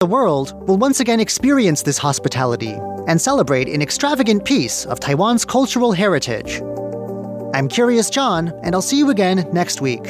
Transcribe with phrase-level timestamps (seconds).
[0.00, 2.72] The world will once again experience this hospitality
[3.06, 6.62] and celebrate an extravagant piece of Taiwan's cultural heritage.
[7.52, 10.00] I'm Curious John, and I'll see you again next week.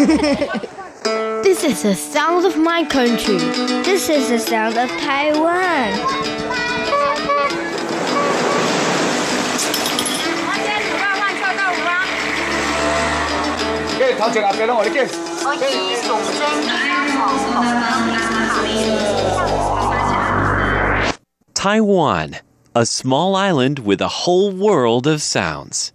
[1.43, 3.37] This is the sound of my country.
[3.83, 5.93] This is the sound of Taiwan.
[13.97, 15.07] 给头前阿伯拢互你见。
[21.53, 22.35] Taiwan,
[22.75, 25.91] a small island with a whole world of sounds.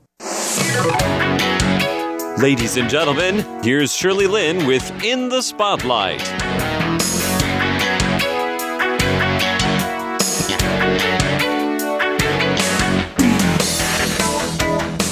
[2.37, 6.21] Ladies and gentlemen, here's Shirley Lin with In the Spotlight.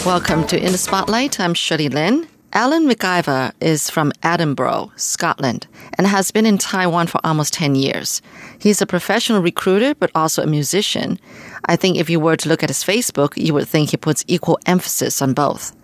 [0.05, 1.39] Welcome to In the Spotlight.
[1.39, 2.27] I'm Shirley Lin.
[2.55, 5.65] Alan McIver is from Edinburgh, Scotland,
[5.97, 8.21] and has been in Taiwan for almost 10 years.
[8.59, 11.19] He's a professional recruiter, but also a musician.
[11.65, 14.23] I think if you were to look at his Facebook, you would think he puts
[14.27, 15.75] equal emphasis on both.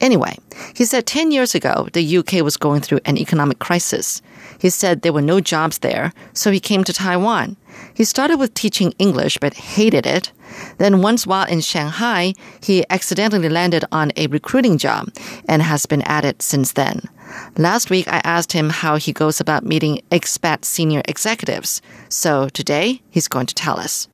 [0.00, 0.38] Anyway,
[0.74, 4.22] he said 10 years ago, the UK was going through an economic crisis.
[4.60, 7.56] He said there were no jobs there, so he came to Taiwan.
[7.94, 10.30] He started with teaching English, but hated it.
[10.78, 15.08] Then, once while in Shanghai, he accidentally landed on a recruiting job
[15.48, 17.08] and has been at it since then.
[17.56, 21.80] Last week, I asked him how he goes about meeting expat senior executives.
[22.08, 24.08] So today, he's going to tell us.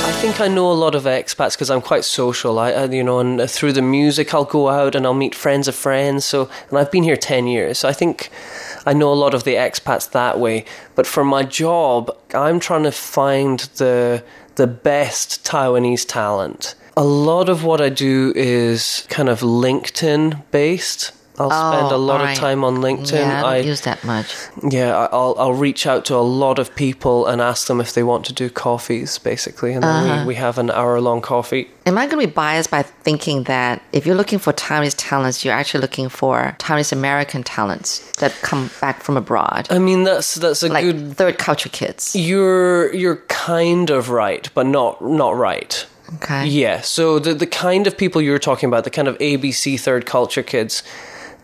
[0.00, 2.58] I think I know a lot of expats because I'm quite social.
[2.58, 5.76] I, you know, and through the music, I'll go out and I'll meet friends of
[5.76, 6.24] friends.
[6.24, 7.78] So, and I've been here ten years.
[7.78, 8.28] So I think
[8.88, 10.64] I know a lot of the expats that way.
[10.94, 16.74] But for my job, I'm trying to find the the best Taiwanese talent.
[16.96, 21.12] A lot of what I do is kind of LinkedIn based.
[21.40, 22.36] I'll spend a Oh, lot alright.
[22.36, 23.12] of time on LinkedIn.
[23.12, 24.34] Yeah, I don't I use that much.
[24.70, 27.92] yeah, I- I'll I'll reach out to a lot of people and ask them if
[27.92, 30.20] they want to do coffees, basically, and then Uh-huh.
[30.22, 31.68] we, we have an hour long coffee.
[31.86, 35.44] Am I going to be biased by thinking that if you're looking for Taiwanese talents,
[35.44, 40.34] you're actually looking for Taiwanese American talents that come back from abroad, I mean, that's
[40.34, 41.16] that's a like good.
[41.16, 42.14] third culture kids?
[42.14, 45.86] You're you're kind of right, but not not right.
[46.16, 46.46] Okay.
[46.46, 46.80] Yeah.
[46.82, 50.42] So the the kind of people you're talking about, the kind of ABC third culture
[50.42, 50.82] kids,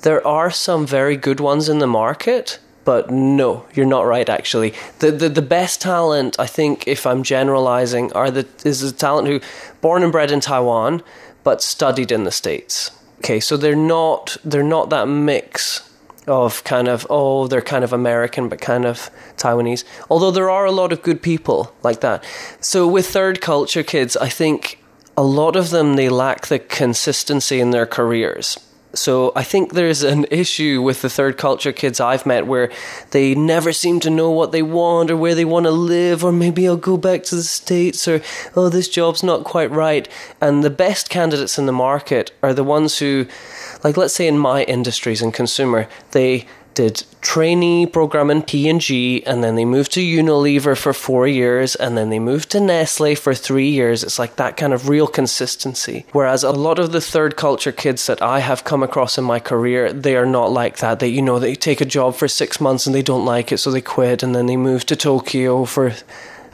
[0.05, 2.61] there are some very good ones in the market.
[2.85, 4.29] But no, you're not right.
[4.29, 8.93] Actually, the, the the best talent, I think, if I'm generalizing, are the is the
[8.93, 9.41] talent who
[9.81, 11.03] born and bred in Taiwan,
[11.45, 12.91] but studied in the states.
[13.21, 15.91] Okay, so they're not they're not that mix
[16.27, 19.85] of kind of oh they're kind of American but kind of Taiwanese.
[20.11, 22.23] Although there are a lot of good people like that.
[22.61, 24.79] So with third culture kids, I think
[25.17, 28.59] a lot of them they lack the consistency in their careers.
[28.95, 32.71] So I think there's an issue with the third culture kids I've met where
[33.11, 36.33] they never seem to know what they want or where they want to live or
[36.33, 38.23] maybe I'll go back to the states or
[38.57, 40.09] oh this job's not quite right.
[40.41, 43.27] And the best candidates in the market are the ones who
[43.83, 49.43] like let's say in my industries and consumer they did trainee program in P&G and
[49.43, 53.35] then they moved to Unilever for 4 years and then they moved to Nestle for
[53.35, 57.37] 3 years it's like that kind of real consistency whereas a lot of the third
[57.37, 60.99] culture kids that I have come across in my career they are not like that
[61.01, 63.59] they you know they take a job for 6 months and they don't like it
[63.59, 65.93] so they quit and then they move to Tokyo for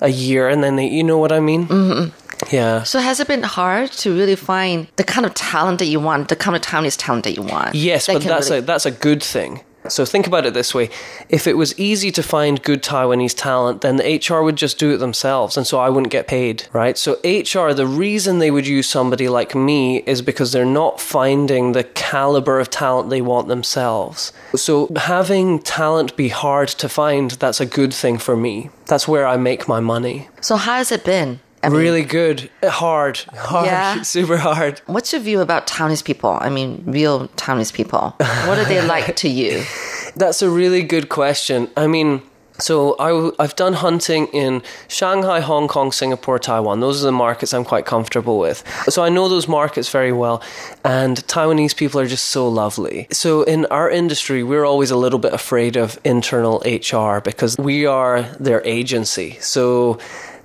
[0.01, 2.55] a year and then they you know what I mean mm-hmm.
[2.55, 6.01] yeah So has it been hard to really find the kind of talent that you
[6.01, 7.75] want, the kind of Taiwanese talent that you want?
[7.75, 9.61] Yes, that but that's really- a that's a good thing.
[9.89, 10.91] So think about it this way:
[11.29, 14.95] if it was easy to find good Taiwanese talent, then the HR would just do
[14.95, 16.99] it themselves, and so I wouldn't get paid, right?
[16.99, 21.72] So HR, the reason they would use somebody like me is because they're not finding
[21.72, 24.33] the caliber of talent they want themselves.
[24.54, 28.71] So having talent be hard to find, that's a good thing for me.
[28.87, 30.28] That's where I make my money.
[30.41, 31.41] So how has it been?
[31.62, 34.03] I mean, Really good, hard, hard, Yeah.
[34.16, 34.80] super hard.
[34.86, 36.39] What's your view about Taiwanese people?
[36.41, 38.15] I mean, real Taiwanese people.
[38.47, 39.62] What are they like to you?
[40.16, 41.68] That's a really good question.
[41.77, 42.22] I mean,
[42.59, 46.80] So I, have done hunting in Shanghai, Hong Kong, Singapore, Taiwan.
[46.80, 48.63] Those are the markets I'm quite comfortable with.
[48.89, 50.42] So I know those markets very well,
[50.84, 53.06] and Taiwanese people are just so lovely.
[53.13, 57.86] So in our industry, we're always a little bit afraid of internal HR because we
[57.86, 59.39] are their agency.
[59.41, 59.98] So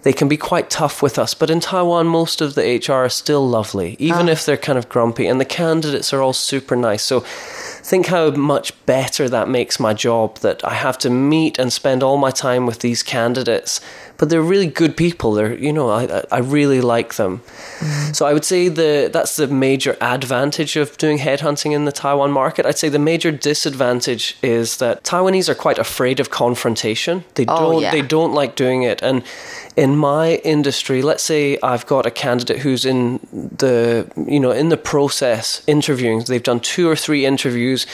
[0.05, 1.33] they can be quite tough with us.
[1.33, 4.87] But in Taiwan, most of the HR are still lovely, even if they're kind of
[4.87, 7.01] grumpy, and the candidates are all super nice.
[7.01, 11.73] So think how much better that makes my job that I have to meet and
[11.73, 13.81] spend all my time with these candidates.
[14.17, 15.33] But they're really good people.
[15.33, 17.41] They're, you know, I, I really like them.
[17.79, 18.15] Mm.
[18.15, 22.31] So I would say the that's the major advantage of doing headhunting in the Taiwan
[22.31, 22.65] market.
[22.65, 27.23] I'd say the major disadvantage is that Taiwanese are quite afraid of confrontation.
[27.33, 27.91] They Oh, don't yeah.
[27.91, 29.01] they don't like doing it.
[29.01, 29.23] And
[29.75, 34.69] in my industry, let's say I've got a candidate who's in the you know in
[34.69, 36.23] the process interviewing.
[36.23, 37.85] They've done two or three interviews,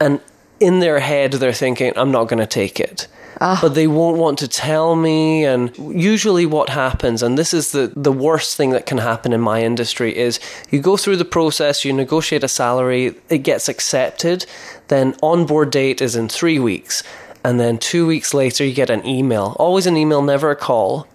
[0.00, 0.20] and
[0.60, 3.08] in their head they're thinking, "I'm not going to take it."
[3.40, 3.58] Ah.
[3.60, 5.44] But they won't want to tell me.
[5.44, 9.40] And usually, what happens, and this is the, the worst thing that can happen in
[9.40, 10.38] my industry, is
[10.70, 14.46] you go through the process, you negotiate a salary, it gets accepted,
[14.86, 17.02] then onboard date is in three weeks.
[17.42, 19.56] And then two weeks later, you get an email.
[19.58, 21.08] Always an email, never a call.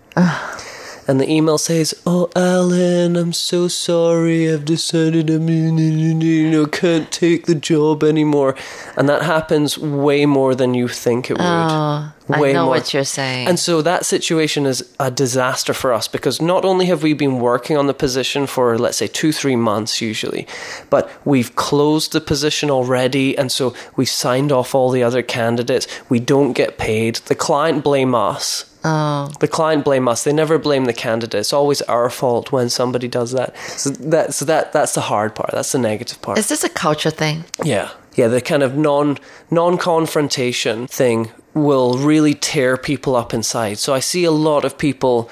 [1.09, 4.47] And the email says, "Oh, Alan, I'm so sorry.
[4.53, 8.53] I've decided I'm you know can't take the job anymore."
[8.95, 11.43] And that happens way more than you think it would.
[11.43, 12.75] Oh, I know more.
[12.75, 13.47] what you're saying.
[13.47, 17.39] And so that situation is a disaster for us because not only have we been
[17.39, 20.45] working on the position for, let's say, two, three months usually,
[20.91, 23.35] but we've closed the position already.
[23.35, 25.87] And so we've signed off all the other candidates.
[26.07, 27.15] We don't get paid.
[27.15, 28.68] The client blame us.
[28.83, 30.23] Oh, The client blame us.
[30.23, 31.39] They never blame the candidate.
[31.39, 33.55] It's always our fault when somebody does that.
[33.57, 35.51] So that, so that that's the hard part.
[35.51, 36.37] That's the negative part.
[36.37, 37.43] is this a culture thing?
[37.63, 37.89] Yeah.
[38.15, 39.17] Yeah, the kind of non
[39.51, 43.77] non confrontation thing will really tear people up inside.
[43.77, 45.29] So I see a lot of people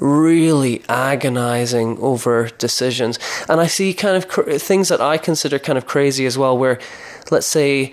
[0.00, 3.18] really agonizing over decisions
[3.48, 6.56] and I see kind of cr- things that I consider kind of crazy as well
[6.56, 6.78] where
[7.32, 7.92] let's say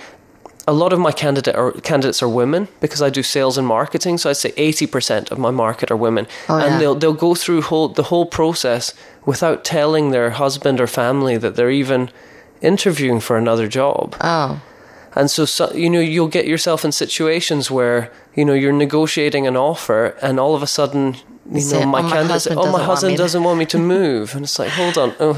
[0.67, 4.17] a lot of my candidate are, candidates are women because I do sales and marketing.
[4.17, 6.79] So I'd say eighty percent of my market are women, Oh, and yeah.
[6.79, 8.94] they'll they'll go through whole the whole process
[9.25, 12.09] without telling their husband or family that they're even
[12.62, 14.15] interviewing for another job.
[14.21, 14.62] Oh,
[15.15, 19.47] And so, so you know you'll get yourself in situations where you know you're negotiating
[19.47, 21.15] an offer, and all of a sudden.
[21.51, 23.44] You know, my "Oh, my candidate, husband oh, my doesn't want husband me to-" doesn't
[23.44, 25.33] want me to move, and it's like, hold on, oh,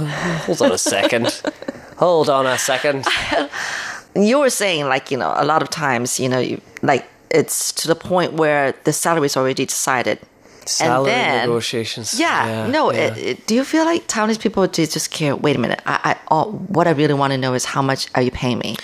[0.45, 1.27] hold on a second,
[1.97, 3.05] hold on a second.
[4.25, 7.71] you were saying like you know a lot of times you know you, like it's
[7.73, 10.19] to the point where the salary is already decided.
[10.65, 12.19] Salary then- negotiations.
[12.19, 12.91] Yeah, no.
[12.91, 13.15] yeah.
[13.15, 15.33] It, it, do you feel like Taiwanese people do just care?
[15.33, 15.81] Wait a minute.
[15.85, 18.59] I, I all, what I really want to know is how much are you paying
[18.59, 18.75] me?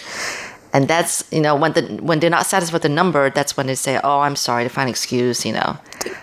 [0.72, 3.68] And that's you know when the when they're not satisfied with the number, that's when
[3.68, 5.46] they say, "Oh, I'm sorry," to find an excuse.
[5.46, 5.78] You know.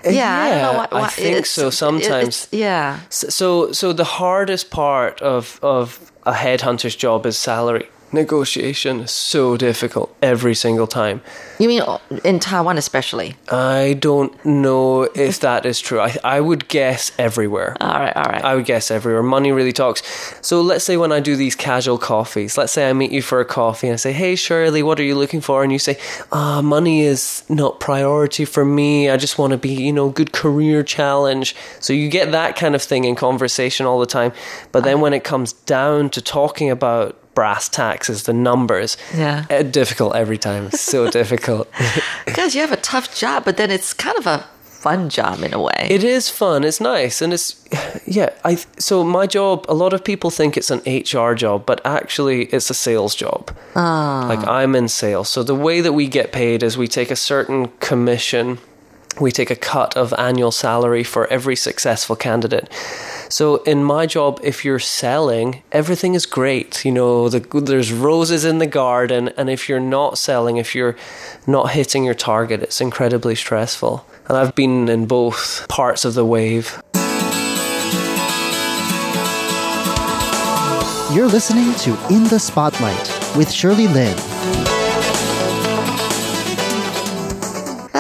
[0.05, 0.93] Yeah, I don't know yeah, what.
[0.93, 2.49] I think so sometimes.
[2.51, 3.01] yeah.
[3.11, 9.01] So, so the hardest part of of a headhunter's job is salary negotiation.
[9.01, 11.21] is So difficult every single time.
[11.59, 11.83] You mean
[12.25, 13.37] in Taiwan especially?
[13.51, 16.01] I don't know if that is true.
[16.01, 17.77] I I would guess everywhere.
[17.81, 18.45] All right, all right.
[18.45, 19.23] I would guess everywhere.
[19.23, 20.03] Money really talks.
[20.41, 23.41] So let's say when I do these casual coffees, let's say I meet you for
[23.41, 25.63] a coffee and I say, Hey Shirley, what are you looking for?
[25.63, 25.99] And you say,
[26.33, 29.11] Ah, money is not priority for me.
[29.11, 31.55] I just want to be, you know, good career challenge.
[31.79, 34.33] So you get that kind of thing in conversation all the time.
[34.73, 39.45] But then when it comes down to talking about brass taxes, the numbers, Yeah.
[39.51, 40.71] eh, difficult every time.
[40.71, 41.69] So difficult.
[42.27, 45.53] Because you have a tough job, but then it's kind of a fun job in
[45.55, 45.87] a way.
[45.91, 46.65] It is fun.
[46.65, 47.57] It's nice, and it's
[48.07, 48.31] yeah.
[48.45, 49.67] I so my job.
[49.69, 53.51] A lot of people think it's an HR job, but actually, it's a sales job.
[53.75, 57.17] Like I'm in sales, so the way that we get paid is we take a
[57.17, 58.59] certain commission.
[59.19, 62.69] We take a cut of annual salary for every successful candidate.
[63.29, 66.85] So in my job, if you're selling, everything is great.
[66.85, 70.97] You know, the, there's roses in the garden, and if you're not selling, if you're
[71.47, 74.07] not hitting your target, it's incredibly stressful.
[74.29, 76.81] And I've been in both parts of the wave.
[81.13, 84.17] You're listening to In the Spotlight with Shirley Lin.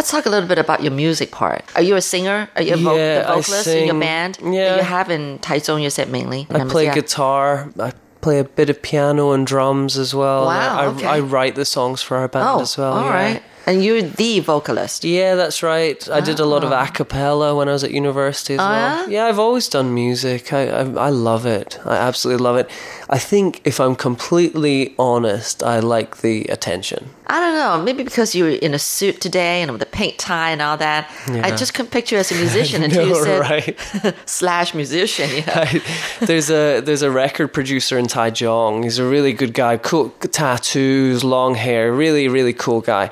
[0.01, 1.63] Let's talk a little bit about your music part.
[1.77, 2.49] Are you a singer?
[2.57, 4.39] Are you a vo- Yeah, the vocalist in your band?
[4.43, 4.71] Yeah.
[4.71, 6.47] That you have in Taichung, you said mainly.
[6.49, 6.95] I play Yeah.
[6.95, 7.69] guitar.
[7.79, 7.93] I
[8.23, 10.47] play a bit of piano and drums as well.
[10.47, 11.07] Wow, I, okay.
[11.07, 12.95] I write the songs for our band Oh, as well.
[12.95, 13.13] all yeah.
[13.25, 13.43] right.
[13.67, 15.05] And you're the vocalist.
[15.05, 16.01] Yeah, that's right.
[16.09, 16.81] I did a lot of oh.
[16.81, 19.01] a cappella when I was at university as Oh, well.
[19.01, 19.11] Uh-huh.
[19.11, 19.27] yeah?
[19.27, 20.51] I've always done music.
[20.55, 21.79] I, I I love it.
[21.85, 22.71] I absolutely love it.
[23.11, 27.11] I think if I'm completely honest, I like the attention.
[27.33, 27.83] I don't know.
[27.85, 30.77] Maybe because you were in a suit today and with a pink tie and all
[30.79, 31.09] that.
[31.29, 33.79] I just couldn't picture you as a musician until you said right?
[34.27, 35.31] slash musician.
[35.33, 35.45] Yeah.
[35.71, 38.83] I- there's a there's a record producer in Taichung.
[38.83, 39.77] He's a really good guy.
[39.77, 43.11] Cool tattoos, long hair, really really cool guy.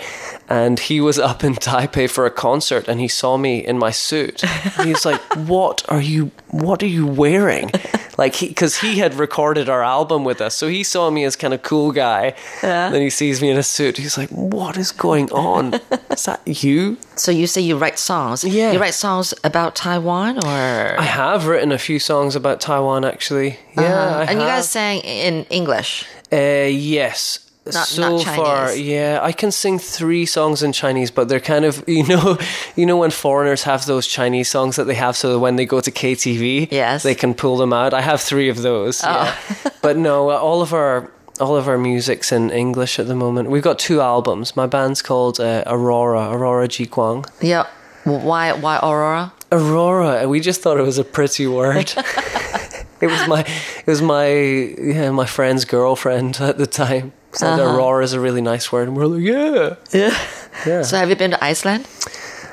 [0.48, 3.90] And he was up in Taipei for a concert, and he saw me in my
[3.92, 4.40] suit.
[4.82, 6.30] He's like, "What are you?
[6.50, 7.70] What are you wearing?"
[8.18, 11.36] Like he, because he had recorded our album with us, so he saw me as
[11.36, 12.34] kind of cool guy.
[12.62, 13.96] Then he sees me in a suit.
[13.96, 15.74] He's like, "What is going on?
[16.10, 18.42] Is that you?" So you say you write songs.
[18.42, 18.72] Yeah.
[18.72, 23.60] You write songs about Taiwan or I have written a few songs about Taiwan, actually.
[23.76, 24.16] Yeah.
[24.18, 26.04] I and you guys sang in English.
[26.32, 27.47] Uh, yes.
[27.74, 31.64] Not- so not far, yeah, I can sing three songs in Chinese, but they're kind
[31.64, 32.38] of you know,
[32.76, 35.66] you know when foreigners have those Chinese songs that they have, so that when they
[35.66, 37.04] go to KTV, Yes.
[37.04, 37.08] Oh.
[37.08, 37.92] they can pull them out.
[37.94, 39.34] I have three of those, yeah.
[39.82, 41.10] but no, uh, all of our
[41.40, 43.48] all of our music's in English at the moment.
[43.50, 44.56] We've got two albums.
[44.56, 47.24] My band's called uh, Aurora, Aurora Ji Guang.
[47.40, 47.66] Yeah.
[48.04, 49.32] Why why Aurora?
[49.52, 50.26] Aurora.
[50.28, 51.92] We just thought it was a pretty word.
[53.00, 57.12] it was my it was my yeah my friend's girlfriend at the time.
[57.32, 59.74] Said Aurora is a really nice word, and we're like, yeah.
[59.92, 60.18] Yeah.
[60.66, 60.82] Yeah.
[60.82, 61.86] So have you been to Iceland?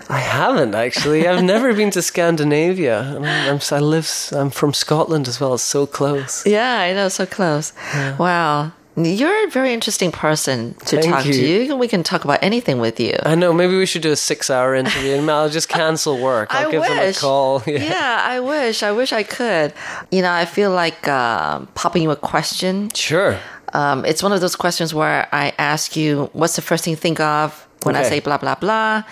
[0.10, 1.28] I haven't actually.
[1.28, 3.02] I've never been to Scandinavia.
[3.16, 4.08] and I'm, I live.
[4.34, 5.56] I'm from Scotland as well.
[5.56, 6.46] It's so close.
[6.46, 7.74] Yeah, I know, so close.
[8.20, 8.72] Wow.
[8.98, 11.30] You're a very interesting person to Thank talk to.
[11.34, 11.64] you.
[11.64, 13.14] You we can talk about anything with you.
[13.24, 13.52] I know.
[13.52, 16.54] Maybe we should do a six-hour interview, and I'll just cancel work.
[16.56, 17.62] I'll I give them a call.
[17.68, 17.84] Yeah.
[17.84, 18.84] Yeah, I wish.
[18.84, 19.74] I wish I could.
[20.12, 22.90] You know, I feel like um popping you a question.
[22.94, 23.38] Sure.
[23.74, 26.98] Um, it's one of those questions where I ask you, what's the first thing you
[26.98, 29.04] think of when I say blah, blah, blah?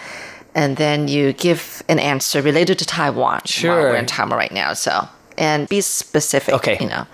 [0.56, 3.42] And then you give an answer related to Taiwan.
[3.46, 3.92] Sure.
[3.92, 5.08] We're in Taiwan right now, so.
[5.38, 6.54] And be specific.
[6.54, 6.78] Okay.
[6.80, 7.08] You know.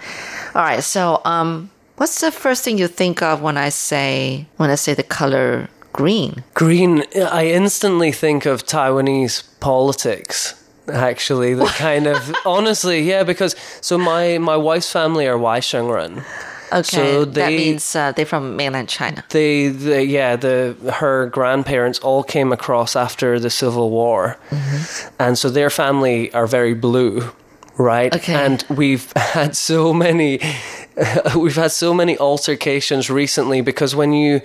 [0.56, 0.84] All right.
[0.84, 4.94] So, um, what's the first thing you think of when I say when I say
[4.94, 6.44] the color green?
[6.54, 10.56] Green, I instantly think of Taiwanese politics.
[10.92, 16.26] Actually, the kind of honestly, yeah, because so my my wife's family are Waishengren.
[16.72, 16.84] Okay.
[16.84, 19.24] So that means uh, they're from mainland China.
[19.30, 25.16] They, the, yeah, the her grandparents all came across after the Civil War, Mm-hmm.
[25.20, 27.32] and so their family are very blue,
[27.78, 28.14] right?
[28.16, 28.34] Okay.
[28.34, 30.40] And we've had so many,
[31.36, 34.42] we've had so many altercations recently because when you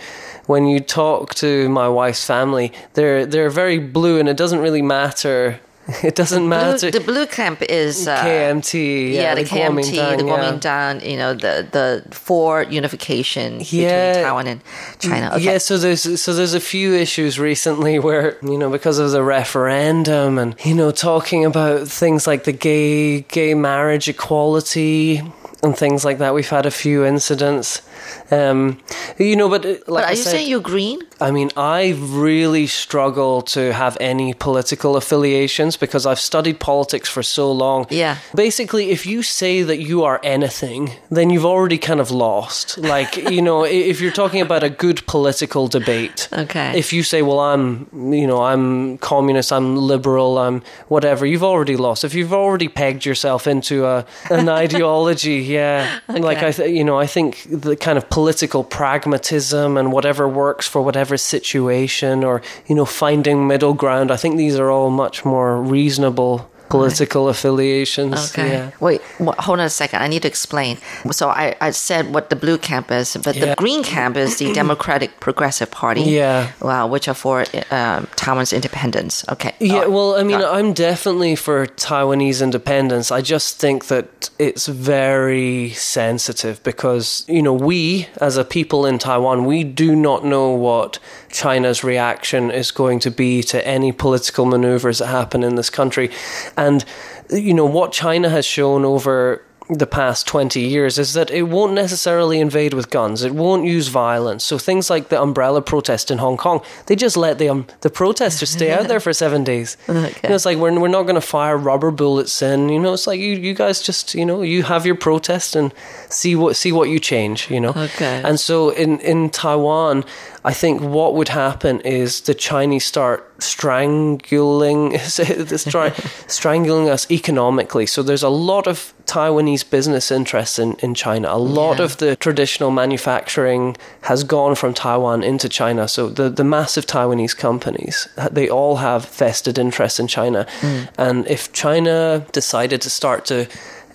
[0.47, 4.83] when you talk to my wife's family, they're they're very blue, and it doesn't really
[4.83, 5.61] matter.
[6.03, 6.91] It doesn't Blue, matter.
[6.91, 10.33] the blue camp is uh, KMT, yeah, yeah, the, KMT, Kuomintang, the yeah.
[10.33, 14.09] Kuomintang, you know, the the for unification Yeah.
[14.09, 14.61] between Taiwan and
[14.99, 15.31] China.
[15.35, 15.45] Okay.
[15.45, 19.23] Yeah, so there's so there's a few issues recently where you know because of the
[19.23, 25.23] referendum and you know talking about things like the gay gay marriage equality
[25.65, 26.35] and things like that.
[26.35, 27.83] We've had a few incidents.
[28.31, 28.79] Um,
[29.19, 31.01] you know, but uh, like But I are you said, saying you're green?
[31.21, 37.23] I mean, I really struggle to have any political affiliations because I've studied politics for
[37.23, 37.87] so long.
[37.91, 38.19] Yeah.
[38.35, 42.79] Basically, if you say that you are anything, then you've already kind of lost.
[42.79, 46.29] Like, you know, if you're talking about a good political debate.
[46.33, 46.79] Okay.
[46.79, 51.77] If you say, well, I'm, you know, I'm communist, I'm liberal, I'm whatever, you've already
[51.77, 52.05] lost.
[52.05, 56.01] If you've already pegged yourself into a, an ideology, yeah.
[56.09, 60.67] Like, I, th- you know, I think the kind of political pragmatism and whatever works
[60.67, 65.25] for whatever situation or, you know, finding middle ground, I think these are all much
[65.25, 68.33] more reasonable political affiliations.
[68.33, 68.49] Okay.
[68.53, 68.71] Yeah.
[68.81, 70.03] Wait, hold on a second.
[70.03, 70.79] I need to explain.
[71.13, 74.53] So I, I said what the blue camp is, but the green camp is the
[74.63, 76.03] Democratic Progressive Party.
[76.03, 76.51] Yeah.
[76.61, 79.25] Well, which are for um, Taiwan's independence.
[79.29, 79.55] Okay.
[79.61, 80.41] Yeah, Oh, well, I mean.
[80.43, 83.11] I'm definitely for Taiwanese independence.
[83.13, 88.99] I just think that it's very sensitive because, you know, we as a people in
[88.99, 90.99] Taiwan, we do not know what
[91.35, 96.11] China's reaction is going to be to any political maneuvers that happen in this country.
[96.57, 96.85] And,
[97.29, 101.73] you know, what China has shown over the past 20 years is that it won't
[101.73, 103.25] necessarily invade with guns.
[103.25, 104.45] It won't use violence.
[104.45, 107.89] So things like the umbrella protest in Hong Kong, they just let the um, the
[107.89, 109.77] protesters stay out there for 7 days.
[110.25, 112.93] You know, it's like we're we're not going to fire rubber bullets in, you know,
[112.93, 115.73] it's like you you guys just, you know, you have your protest and
[116.09, 117.71] see what see what you change, you know.
[117.71, 118.23] Okay.
[118.25, 120.05] And so in in Taiwan,
[120.47, 124.99] I think what would happen is the Chinese start strangling
[126.29, 127.87] strangling us economically.
[127.87, 131.29] So there's a lot of Taiwanese business interests in, in China.
[131.31, 131.85] A lot Yeah.
[131.85, 135.89] of the traditional manufacturing has gone from Taiwan into China.
[135.89, 140.47] So the, the massive Taiwanese companies, they all have vested interests in China.
[140.61, 140.81] Hmm.
[140.99, 143.47] And if China decided to start to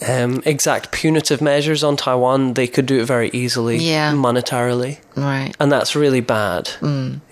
[0.07, 4.13] um, exact punitive measures on Taiwan, they could do it very easily, Yeah.
[4.13, 5.53] monetarily, Right.
[5.59, 6.69] and that's really bad.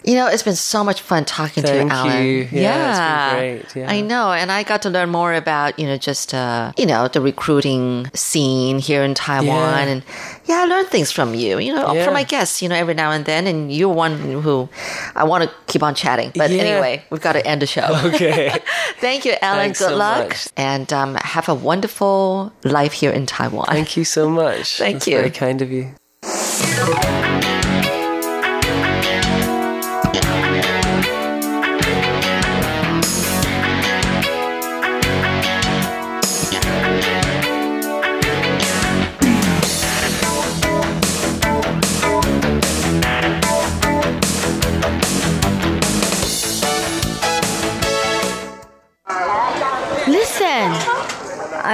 [0.08, 2.24] You know, it's been so much fun talking to you, Alan.
[2.26, 2.48] you.
[2.50, 3.92] Yeah, it's been great, yeah.
[3.92, 7.10] I know, and I got to learn more about you know just uh, you know
[7.10, 9.92] the recruiting scene here in Taiwan, Yeah.
[9.92, 10.04] and
[10.46, 11.60] yeah, I learned things from you.
[11.60, 12.06] You know, Yeah.
[12.06, 14.70] from my guests, you know, every now and then, and you're one who
[15.14, 16.32] I want to keep on chatting.
[16.36, 16.64] But Yeah.
[16.64, 17.88] anyway, we've got to end the show.
[18.06, 18.58] Okay.
[19.02, 19.60] Thank you, Alan.
[19.60, 20.48] Thanks Good so luck, much.
[20.56, 23.66] and um, have a wonderful life here in Taiwan.
[23.68, 24.78] Thank you so much.
[24.84, 25.18] Thank That's you.
[25.18, 25.92] Very kind of you.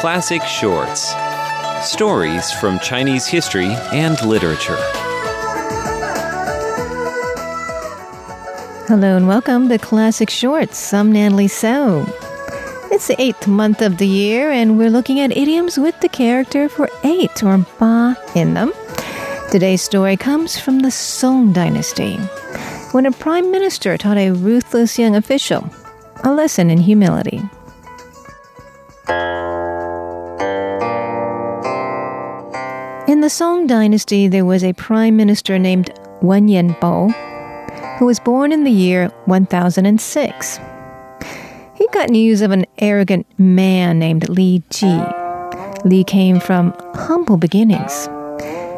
[0.00, 1.12] Classic Shorts
[1.82, 4.76] Stories from Chinese history and literature.
[8.86, 10.94] Hello and welcome to Classic Shorts.
[10.94, 12.06] I'm Natalie So.
[12.92, 16.68] It's the eighth month of the year, and we're looking at idioms with the character
[16.68, 18.72] for eight or ba in them.
[19.50, 22.18] Today's story comes from the Song Dynasty,
[22.92, 25.68] when a prime minister taught a ruthless young official
[26.22, 27.42] a lesson in humility.
[33.08, 37.10] In the Song Dynasty, there was a prime minister named Wen Yanbo
[37.98, 40.60] who was born in the year 1006.
[41.74, 45.00] He got news of an arrogant man named Li Ji.
[45.86, 48.10] Li came from humble beginnings.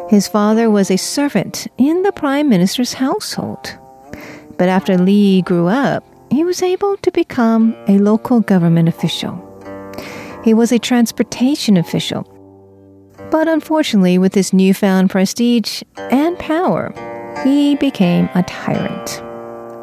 [0.09, 3.77] His father was a servant in the prime minister's household.
[4.57, 9.35] But after Li grew up, he was able to become a local government official.
[10.45, 12.25] He was a transportation official.
[13.31, 16.93] But unfortunately, with his newfound prestige and power,
[17.45, 19.23] he became a tyrant.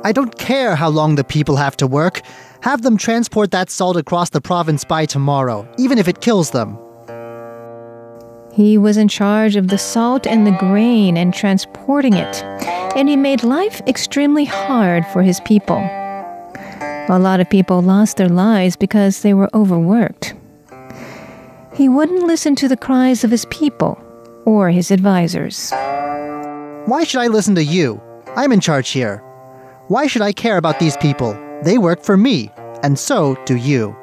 [0.04, 2.20] I don't care how long the people have to work.
[2.60, 6.78] Have them transport that salt across the province by tomorrow, even if it kills them.
[8.52, 12.42] He was in charge of the salt and the grain and transporting it,
[12.96, 15.78] and he made life extremely hard for his people.
[17.10, 20.34] A lot of people lost their lives because they were overworked.
[21.78, 24.02] He wouldn't listen to the cries of his people
[24.44, 25.70] or his advisors.
[26.86, 28.02] Why should I listen to you?
[28.34, 29.18] I'm in charge here.
[29.86, 31.38] Why should I care about these people?
[31.62, 32.50] They work for me,
[32.82, 33.94] and so do you.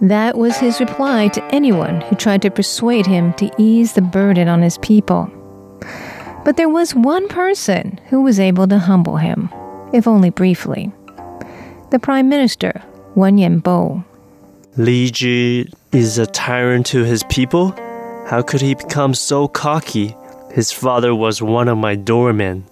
[0.00, 4.48] That was his reply to anyone who tried to persuade him to ease the burden
[4.48, 5.30] on his people.
[6.44, 9.48] But there was one person who was able to humble him,
[9.92, 10.90] if only briefly.
[11.92, 12.82] The Prime Minister,
[13.14, 14.04] Wen Yanbo.
[14.76, 17.70] Li Ji is a tyrant to his people?
[18.26, 20.16] How could he become so cocky?
[20.52, 22.64] His father was one of my doormen.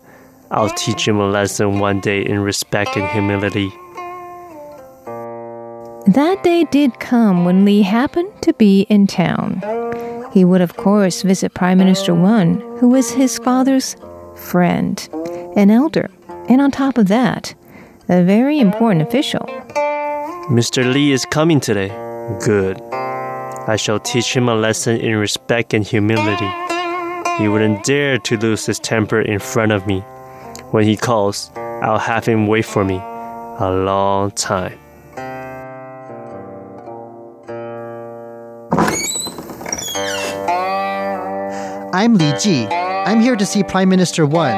[0.50, 3.68] I'll teach him a lesson one day in respect and humility.
[6.12, 9.62] That day did come when Li happened to be in town.
[10.32, 13.96] He would, of course, visit Prime Minister Wen, who was his father's
[14.34, 15.08] friend,
[15.56, 16.10] an elder,
[16.48, 17.54] and on top of that,
[18.08, 19.46] a very important official.
[20.50, 20.92] Mr.
[20.92, 21.88] Li is coming today.
[22.44, 22.80] Good.
[23.68, 26.50] I shall teach him a lesson in respect and humility.
[27.38, 30.00] He wouldn't dare to lose his temper in front of me.
[30.72, 34.78] When he calls, I'll have him wait for me a long time.
[41.94, 42.66] I'm Li Ji.
[42.66, 44.56] I'm here to see Prime Minister Wen.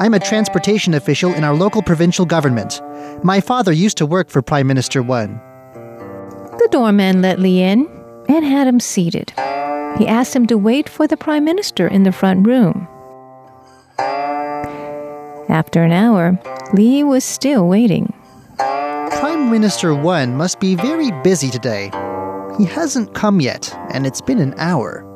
[0.00, 2.80] I'm a transportation official in our local provincial government.
[3.22, 5.40] My father used to work for Prime Minister Wen.
[6.58, 8.01] The doorman let Li in
[8.34, 9.32] and had him seated.
[9.98, 12.88] He asked him to wait for the Prime Minister in the front room.
[15.48, 16.38] After an hour,
[16.72, 18.12] Li was still waiting.
[18.56, 21.90] Prime Minister Wen must be very busy today.
[22.58, 25.06] He hasn't come yet, and it's been an hour.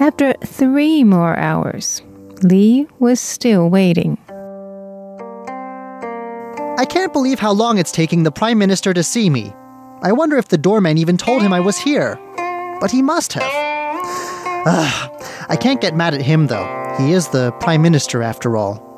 [0.00, 2.02] After three more hours,
[2.42, 4.18] Li was still waiting.
[6.78, 9.52] I can't believe how long it's taking the Prime Minister to see me.
[10.02, 12.18] I wonder if the doorman even told him I was here.
[12.80, 13.52] But he must have.
[14.66, 16.96] Ugh, I can't get mad at him, though.
[16.98, 18.88] He is the Prime Minister, after all.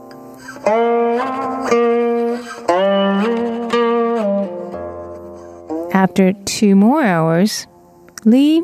[5.92, 7.66] After two more hours,
[8.24, 8.62] Li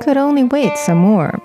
[0.00, 1.40] could only wait some more.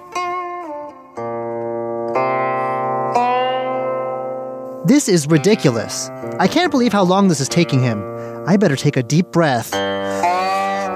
[4.88, 6.08] This is ridiculous.
[6.39, 8.02] I can't believe how long this is taking him.
[8.47, 9.73] I better take a deep breath,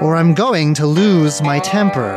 [0.00, 2.16] or I'm going to lose my temper.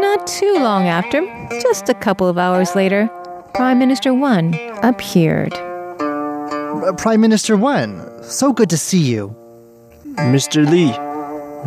[0.00, 1.22] Not too long after,
[1.60, 3.10] just a couple of hours later,
[3.52, 5.52] Prime Minister Wen appeared.
[5.54, 9.34] Uh, Prime Minister Wen, so good to see you.
[10.18, 10.64] Mr.
[10.70, 10.94] Li,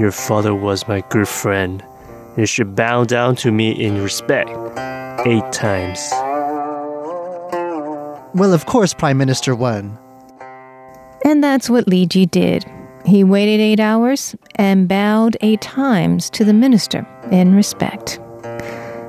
[0.02, 1.84] your father was my good friend.
[2.40, 4.50] You should bow down to me in respect
[5.28, 6.00] eight times.
[8.34, 10.00] Well, of course, Prime Minister Wen.
[11.26, 12.64] And that's what Li Ji did.
[13.06, 18.22] He waited eight hours and bowed eight times to the minister in respect.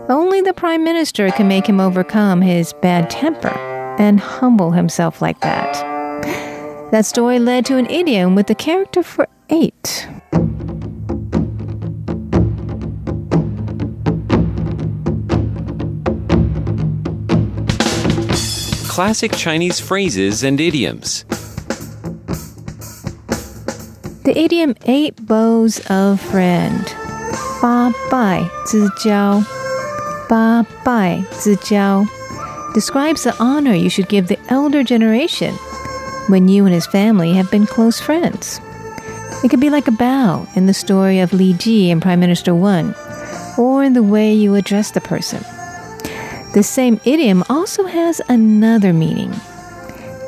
[0.08, 3.56] Only the prime minister can make him overcome his bad temper
[4.00, 5.72] and humble himself like that.
[6.90, 10.08] That story led to an idiom with the character for eight.
[18.89, 21.25] Classic Chinese phrases and idioms.
[24.23, 26.84] The idiom eight bows of friend.
[27.62, 29.43] 八拜之交,
[30.29, 32.05] 八拜之交
[32.75, 35.53] describes the honor you should give the elder generation
[36.27, 38.60] when you and his family have been close friends.
[39.43, 42.53] It could be like a bow in the story of Li Ji and Prime Minister
[42.53, 42.95] Wen,
[43.58, 45.43] or in the way you address the person.
[46.52, 49.32] The same idiom also has another meaning.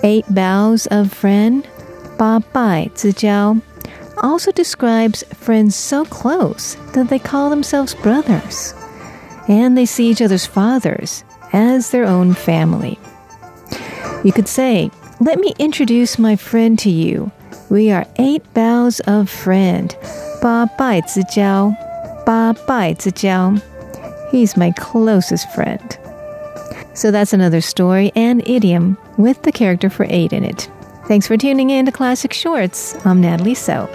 [0.04, 1.66] Eight bows of friend,
[2.16, 3.60] ba bai jiao,
[4.18, 8.72] also describes friends so close that they call themselves brothers,
[9.48, 12.98] and they see each other's fathers as their own family.
[14.22, 17.32] You could say, Let me introduce my friend to you.
[17.68, 19.96] We are eight bows of friend.
[20.40, 21.74] Ba Bai Zijiao.
[22.24, 23.60] Ba Bai Zijiao.
[24.30, 25.98] He's my closest friend.
[26.94, 30.70] So that's another story and idiom with the character for eight in it.
[31.06, 32.94] Thanks for tuning in to Classic Shorts.
[33.04, 33.88] I'm Natalie So.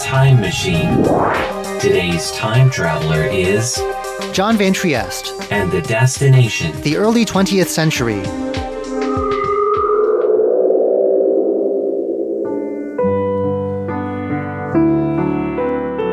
[0.00, 1.04] Time Machine.
[1.80, 3.80] Today's time traveler is
[4.32, 8.22] John Van Trieste, and the destination the early 20th century.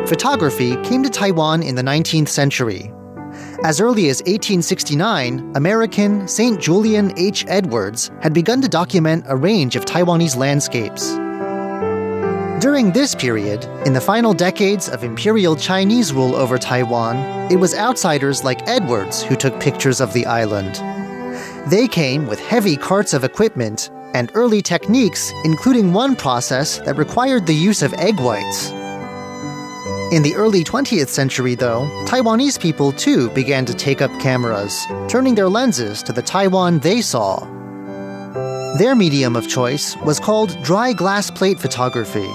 [0.07, 2.91] Photography came to Taiwan in the 19th century.
[3.63, 6.59] As early as 1869, American St.
[6.59, 7.45] Julian H.
[7.47, 11.20] Edwards had begun to document a range of Taiwanese landscapes.
[12.61, 17.17] During this period, in the final decades of Imperial Chinese rule over Taiwan,
[17.51, 20.75] it was outsiders like Edwards who took pictures of the island.
[21.71, 27.47] They came with heavy carts of equipment and early techniques, including one process that required
[27.47, 28.69] the use of egg whites.
[30.11, 35.33] In the early 20th century, though, Taiwanese people too began to take up cameras, turning
[35.33, 37.39] their lenses to the Taiwan they saw.
[38.77, 42.29] Their medium of choice was called dry glass plate photography.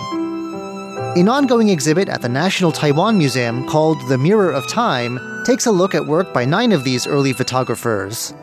[1.18, 5.70] An ongoing exhibit at the National Taiwan Museum called The Mirror of Time takes a
[5.70, 8.34] look at work by nine of these early photographers.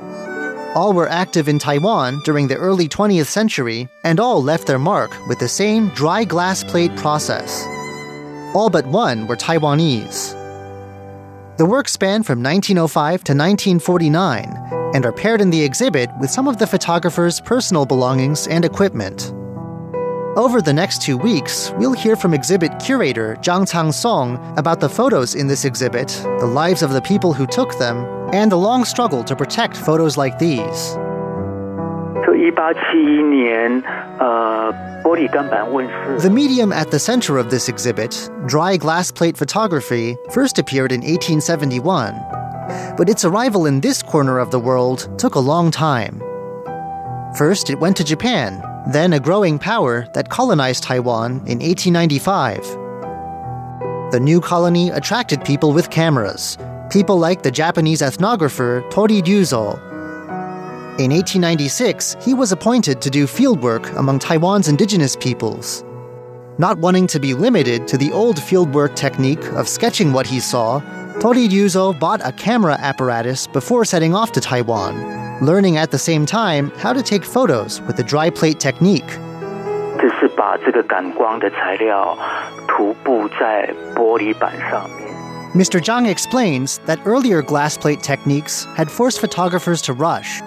[0.73, 5.15] All were active in Taiwan during the early 20th century, and all left their mark
[5.27, 7.63] with the same dry glass plate process.
[8.56, 10.34] All but one were Taiwanese.
[11.58, 16.47] The works span from 1905 to 1949 and are paired in the exhibit with some
[16.47, 19.34] of the photographer's personal belongings and equipment.
[20.36, 24.89] Over the next two weeks, we'll hear from exhibit curator Zhang Chang Song about the
[24.89, 26.08] photos in this exhibit,
[26.39, 28.03] the lives of the people who took them,
[28.34, 30.95] and the long struggle to protect photos like these.
[36.23, 41.01] The medium at the center of this exhibit, dry glass plate photography, first appeared in
[41.01, 42.42] 1871.
[42.97, 46.21] But its arrival in this corner of the world took a long time.
[47.38, 52.62] First, it went to Japan, then a growing power that colonized Taiwan in 1895.
[54.12, 56.58] The new colony attracted people with cameras,
[56.91, 59.80] people like the Japanese ethnographer Torii Ryuzo.
[60.99, 65.84] In 1896, he was appointed to do fieldwork among Taiwan's indigenous peoples.
[66.60, 70.82] Not wanting to be limited to the old fieldwork technique of sketching what he saw,
[71.23, 76.25] Torii Ryuzo bought a camera apparatus before setting off to Taiwan, learning at the same
[76.25, 79.07] time how to take photos with the dry plate technique.
[85.53, 85.79] Mr.
[85.79, 90.41] Zhang explains that earlier glass plate techniques had forced photographers to rush.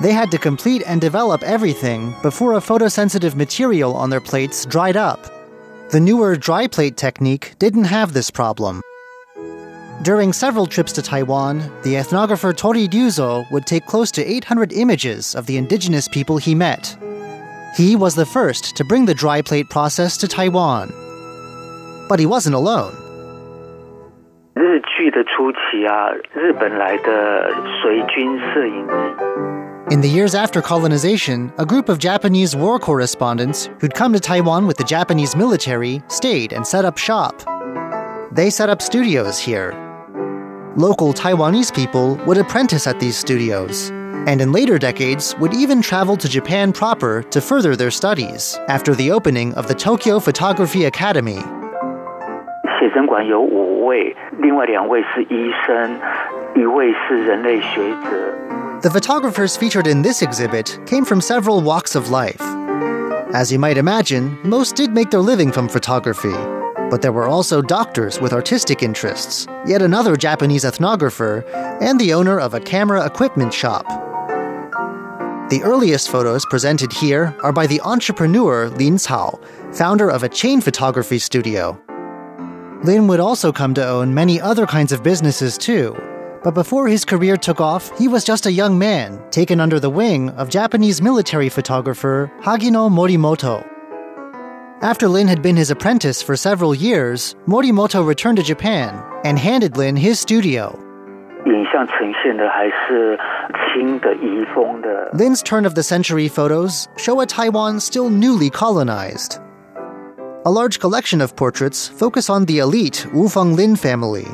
[0.00, 4.96] They had to complete and develop everything before a photosensitive material on their plates dried
[4.96, 5.20] up.
[5.92, 8.82] The newer dry plate technique didn't have this problem.
[10.02, 15.36] During several trips to Taiwan, the ethnographer Torii Ryuzo would take close to 800 images
[15.36, 16.96] of the indigenous people he met.
[17.76, 20.88] He was the first to bring the dry plate process to Taiwan.
[22.08, 22.92] But he wasn't alone.
[29.92, 34.66] In the years after colonization, a group of Japanese war correspondents who'd come to Taiwan
[34.66, 37.40] with the Japanese military stayed and set up shop.
[38.32, 39.91] They set up studios here
[40.75, 43.89] Local Taiwanese people would apprentice at these studios,
[44.27, 48.93] and in later decades would even travel to Japan proper to further their studies after
[48.93, 51.41] the opening of the Tokyo Photography Academy.
[52.79, 55.99] 写真馆有五位，另外两位是医生，
[56.55, 58.81] 一位是人类学者。
[58.81, 62.41] The photographers featured in this exhibit came from several walks of life.
[63.33, 66.35] As you might imagine, most did make their living from photography.
[66.92, 71.42] but there were also doctors with artistic interests, yet another Japanese ethnographer,
[71.80, 73.86] and the owner of a camera equipment shop.
[75.48, 79.42] The earliest photos presented here are by the entrepreneur Lin Cao,
[79.74, 81.80] founder of a chain photography studio.
[82.84, 85.96] Lin would also come to own many other kinds of businesses too.
[86.44, 89.88] But before his career took off, he was just a young man, taken under the
[89.88, 93.71] wing of Japanese military photographer Hagino Morimoto.
[94.82, 99.76] After Lin had been his apprentice for several years, Morimoto returned to Japan and handed
[99.76, 100.76] Lin his studio.
[105.14, 109.38] Lin's turn of the century photos show a Taiwan still newly colonized.
[110.44, 114.26] A large collection of portraits focus on the elite Wu Feng Lin family.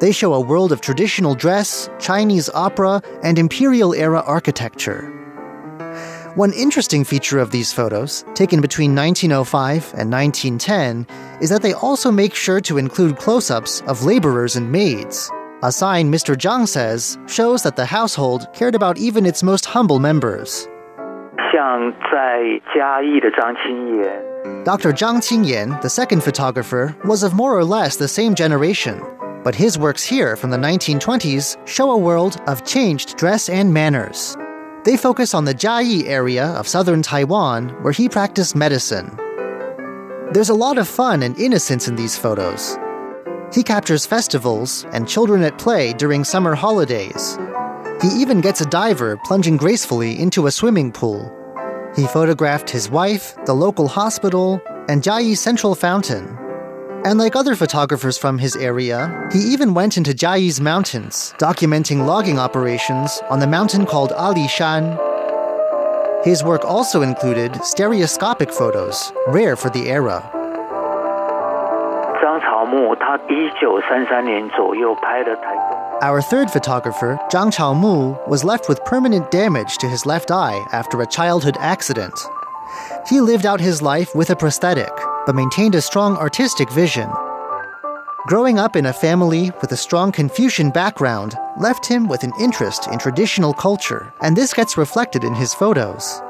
[0.00, 5.17] They show a world of traditional dress, Chinese opera, and imperial era architecture.
[6.38, 11.04] One interesting feature of these photos, taken between 1905 and 1910,
[11.42, 15.32] is that they also make sure to include close ups of laborers and maids.
[15.64, 16.36] A sign Mr.
[16.36, 20.68] Zhang says shows that the household cared about even its most humble members.
[24.62, 24.92] Dr.
[24.92, 29.02] Zhang Qingyan, the second photographer, was of more or less the same generation,
[29.42, 34.37] but his works here from the 1920s show a world of changed dress and manners.
[34.88, 39.14] They focus on the Jiayi area of southern Taiwan where he practiced medicine.
[40.32, 42.78] There's a lot of fun and innocence in these photos.
[43.52, 47.38] He captures festivals and children at play during summer holidays.
[48.00, 51.20] He even gets a diver plunging gracefully into a swimming pool.
[51.94, 56.47] He photographed his wife, the local hospital, and Jiayi Central Fountain.
[57.04, 62.38] And like other photographers from his area, he even went into Jiayi's mountains, documenting logging
[62.38, 64.98] operations on the mountain called Ali Shan.
[66.24, 70.28] His work also included stereoscopic photos, rare for the era.
[76.02, 81.00] Our third photographer, Zhang Chaomu, was left with permanent damage to his left eye after
[81.00, 82.18] a childhood accident.
[83.08, 84.92] He lived out his life with a prosthetic,
[85.28, 87.08] but maintained a strong artistic vision.
[88.26, 92.88] Growing up in a family with a strong Confucian background left him with an interest
[92.88, 96.20] in traditional culture, and this gets reflected in his photos.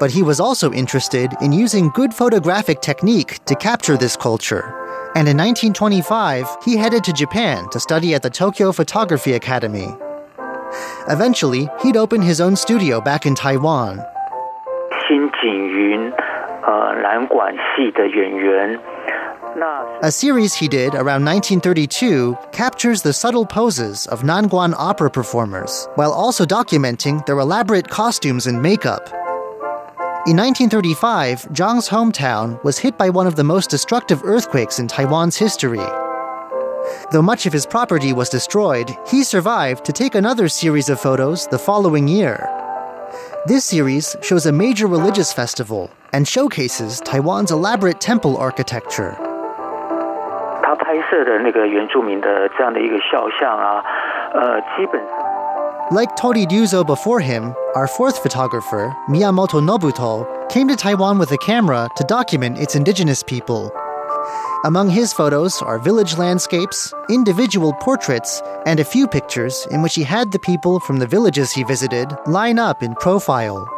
[0.00, 4.80] But he was also interested in using good photographic technique to capture this culture
[5.16, 9.94] and in 1925, he headed to Japan to study at the Tokyo Photography Academy.
[11.08, 14.02] Eventually, he'd open his own studio back in Taiwan.
[20.02, 26.12] A series he did around 1932 captures the subtle poses of Nanguan opera performers, while
[26.12, 29.08] also documenting their elaborate costumes and makeup.
[30.26, 35.36] In 1935, Zhang's hometown was hit by one of the most destructive earthquakes in Taiwan's
[35.36, 35.84] history.
[37.12, 41.46] Though much of his property was destroyed, he survived to take another series of photos
[41.46, 42.63] the following year.
[43.46, 49.14] This series shows a major religious festival and showcases Taiwan's elaborate temple architecture.
[55.92, 61.38] like Torii Ryuzo before him, our fourth photographer, Miyamoto Nobuto, came to Taiwan with a
[61.38, 63.70] camera to document its indigenous people
[64.64, 70.02] among his photos are village landscapes, individual portraits, and a few pictures in which he
[70.02, 73.68] had the people from the villages he visited line up in profile.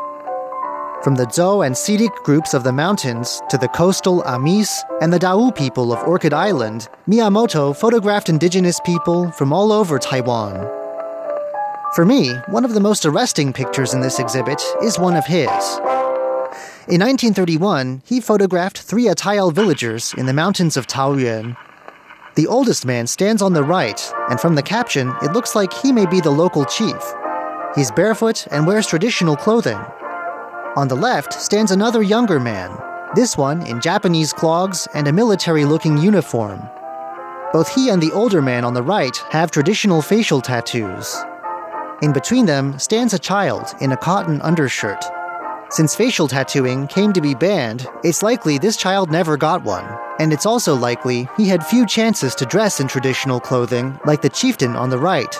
[1.02, 5.18] From the Tsou and Seediq groups of the mountains to the coastal Amis and the
[5.18, 10.54] Tao people of Orchid Island, Miyamoto photographed indigenous people from all over Taiwan.
[11.94, 15.48] For me, one of the most arresting pictures in this exhibit is one of his.
[16.88, 21.56] In 1931, he photographed three Atayal villagers in the mountains of Taoyuan.
[22.36, 25.90] The oldest man stands on the right, and from the caption, it looks like he
[25.90, 27.02] may be the local chief.
[27.74, 29.80] He's barefoot and wears traditional clothing.
[30.76, 32.78] On the left stands another younger man,
[33.16, 36.62] this one in Japanese clogs and a military looking uniform.
[37.52, 41.16] Both he and the older man on the right have traditional facial tattoos.
[42.00, 45.04] In between them stands a child in a cotton undershirt.
[45.69, 49.85] Since facial tattooing came to be banned, it's likely this child never got one,
[50.19, 54.29] and it's also likely he had few chances to dress in traditional clothing like the
[54.29, 55.33] chieftain on the right.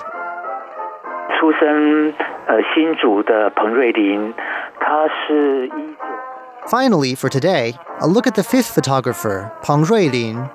[1.38, 2.14] 出生
[2.48, 4.34] 呃新竹的彭瑞麟，
[4.80, 6.68] 他是一九。
[6.68, 10.50] Finally, for today, a look at the fifth photographer, Peng Ruilin.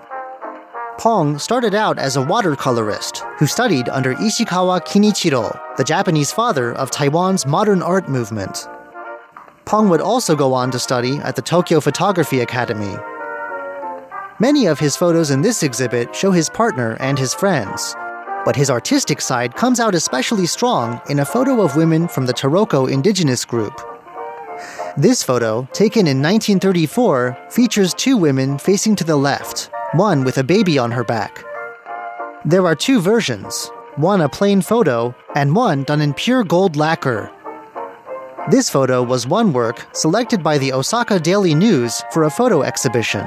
[0.99, 6.91] Pong started out as a watercolorist who studied under Ishikawa Kinichiro, the Japanese father of
[6.91, 8.69] Taiwan's modern art movement.
[9.72, 12.94] Pong would also go on to study at the Tokyo Photography Academy.
[14.38, 17.96] Many of his photos in this exhibit show his partner and his friends,
[18.44, 22.34] but his artistic side comes out especially strong in a photo of women from the
[22.34, 23.80] Taroko indigenous group.
[24.98, 30.44] This photo, taken in 1934, features two women facing to the left, one with a
[30.44, 31.46] baby on her back.
[32.44, 37.32] There are two versions one a plain photo, and one done in pure gold lacquer.
[38.50, 43.26] This photo was one work selected by the Osaka Daily News for a photo exhibition.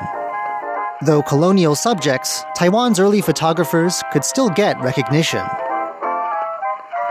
[1.07, 5.45] Though colonial subjects, Taiwan's early photographers could still get recognition.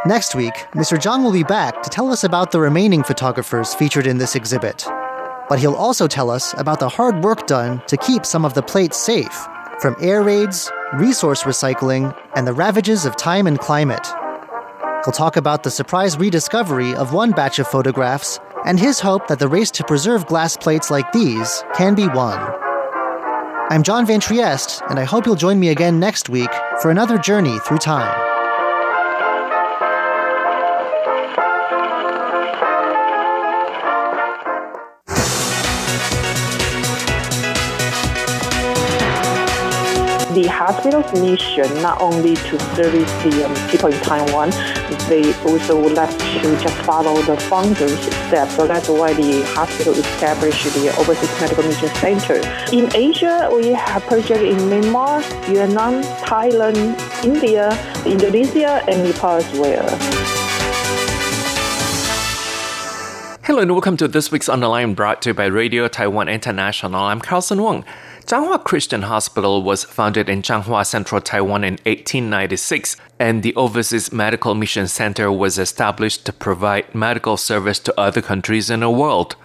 [0.06, 0.98] Next week, Mr.
[0.98, 4.86] Zhang will be back to tell us about the remaining photographers featured in this exhibit
[5.50, 8.63] but he'll also tell us about the hard work done to keep some of the
[8.63, 9.48] plates safe
[9.80, 14.08] from air raids, resource recycling, and the ravages of time and climate.
[15.04, 19.38] He'll talk about the surprise rediscovery of one batch of photographs and his hope that
[19.38, 22.39] the race to preserve glass plates like these can be won.
[23.70, 26.50] I'm John Van Trieste, and I hope you'll join me again next week
[26.82, 28.33] for another journey through time.
[40.65, 44.49] Hospital's mission not only to service the um, people in Taiwan,
[45.10, 48.56] they also would like to just follow the founders' steps.
[48.56, 52.36] So that's why the hospital established the Overseas Medical Mission Center.
[52.71, 56.95] In Asia, we have projects in Myanmar, Vietnam, Thailand,
[57.26, 57.67] India,
[58.06, 59.89] Indonesia, and Nepal as well.
[63.43, 67.04] Hello and welcome to this week's Online brought to you by Radio Taiwan International.
[67.04, 67.84] I'm Carlson Wong.
[68.25, 74.55] Changhua Christian Hospital was founded in Changhua, Central Taiwan in 1896, and the Overseas Medical
[74.55, 79.36] Mission Center was established to provide medical service to other countries in the world.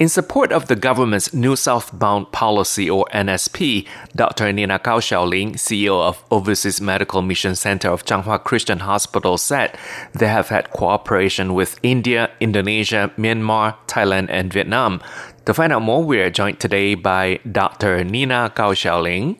[0.00, 4.50] In support of the government's New Southbound Policy or NSP, Dr.
[4.50, 9.76] Nina Gao Xiaoling, CEO of Overseas Medical Mission Center of Changhua Christian Hospital, said
[10.14, 15.02] they have had cooperation with India, Indonesia, Myanmar, Thailand, and Vietnam.
[15.46, 18.04] To find out more, we are joined today by Dr.
[18.04, 19.38] Nina Gao Xiaoling.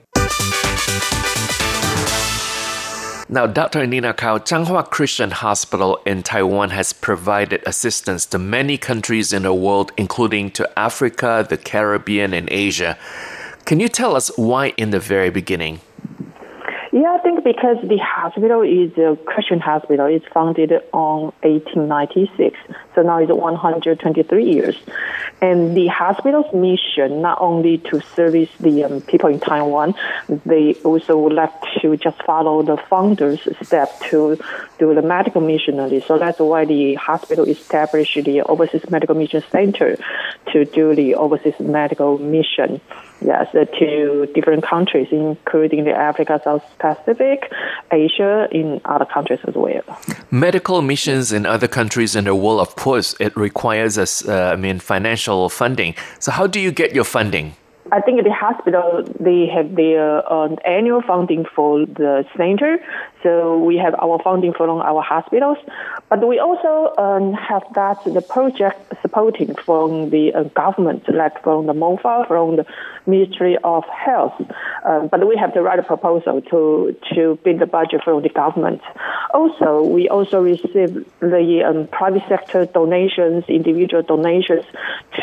[3.28, 3.86] Now, Dr.
[3.86, 9.52] Nina Kao, Changhua Christian Hospital in Taiwan has provided assistance to many countries in the
[9.52, 12.96] world, including to Africa, the Caribbean, and Asia.
[13.66, 15.80] Can you tell us why in the very beginning?
[16.92, 20.06] Yeah, I think because the hospital is a Christian hospital.
[20.06, 22.58] It's founded on 1896.
[22.66, 24.76] So So now it's 123 years.
[25.40, 29.94] And the hospital's mission, not only to service the um, people in Taiwan,
[30.44, 34.36] they also would like to just follow the founder's step to
[34.78, 36.04] do the medical missionary.
[36.06, 39.96] So that's why the hospital established the Overseas Medical Mission Center
[40.52, 42.80] to do the overseas medical mission.
[43.22, 47.52] Yes, to different countries, including the Africa, South Pacific,
[47.92, 49.82] Asia, in other countries as well.
[50.30, 54.56] Medical missions in other countries in the world, of course, it requires us, uh, I
[54.56, 55.94] mean, financial funding.
[56.18, 57.56] So, how do you get your funding?
[57.92, 62.78] I think the hospital they have their uh, annual funding for the center,
[63.22, 65.58] so we have our funding from our hospitals,
[66.08, 71.66] but we also um, have that the project supporting from the uh, government, like from
[71.66, 72.66] the MOFA, from the
[73.06, 74.34] Ministry of Health.
[74.84, 78.30] Um, but we have to write a proposal to to build the budget from the
[78.30, 78.80] government.
[79.34, 84.64] Also, we also receive the um, private sector donations, individual donations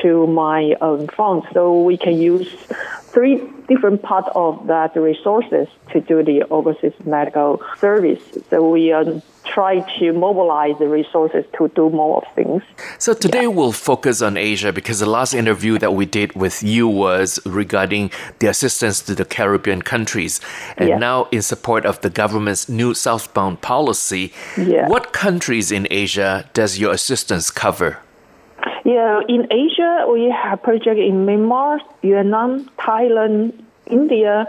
[0.02, 2.48] to my um, fund, so we can use
[3.18, 8.22] three different parts of that resources to do the overseas medical service.
[8.52, 12.62] So we um, try to mobilize the resources to do more of things.
[13.00, 13.48] So today yeah.
[13.48, 18.12] we'll focus on Asia because the last interview that we did with you was regarding
[18.38, 20.40] the assistance to the Caribbean countries.
[20.78, 20.98] And yeah.
[21.00, 24.88] now in support of the government's new southbound policy, yeah.
[24.88, 27.98] what countries in Asia does your assistance cover?
[28.88, 33.52] Yeah, in Asia, we have projects in Myanmar, Vietnam, Thailand,
[33.86, 34.48] India,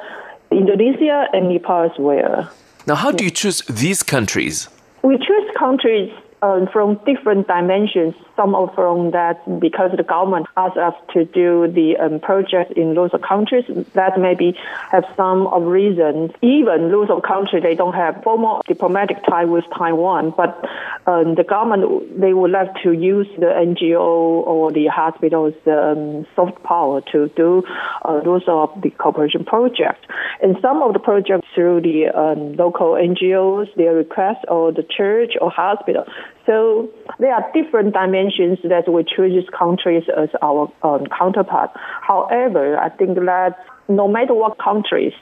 [0.52, 2.48] Indonesia, and Nepal as well.
[2.86, 4.68] Now, how do you choose these countries?
[5.02, 10.76] We choose countries um, from different dimensions some of from that because the government asked
[10.76, 13.64] us to do the um, project in lots of countries
[13.94, 14.56] that maybe
[14.92, 16.30] have some of reasons.
[16.40, 20.64] Even lots of countries they don't have formal diplomatic tie with Taiwan, but
[21.06, 26.62] um, the government they would like to use the NGO or the hospitals um, soft
[26.62, 27.64] power to do
[28.02, 30.06] uh, those of the cooperation project.
[30.40, 35.32] And some of the projects through the um, local NGOs, their request or the church
[35.40, 36.04] or hospital.
[36.48, 36.88] So
[37.18, 41.70] there are different dimensions that we choose countries as our um, counterpart.
[42.00, 43.54] However, I think that
[43.88, 45.12] no matter what countries,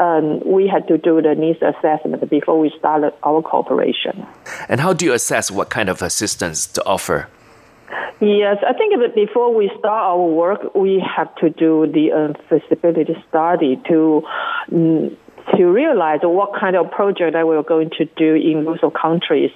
[0.00, 4.26] um, we had to do the needs assessment before we started our cooperation.
[4.70, 7.28] And how do you assess what kind of assistance to offer?
[8.20, 12.32] Yes, I think that before we start our work, we have to do the uh,
[12.48, 14.22] feasibility study to
[14.70, 15.16] mm,
[15.56, 19.50] to realize what kind of project that we're going to do in of countries.